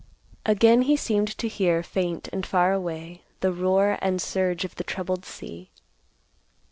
[0.47, 4.83] Again he seemed to hear, faint and far away, the roar and surge of the
[4.83, 5.69] troubled sea.